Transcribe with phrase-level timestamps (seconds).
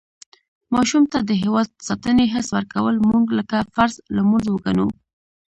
[0.73, 4.87] ماشوم ته د هېواد ساتنې حس ورکول مونږ لکه فرض لمونځ وګڼو.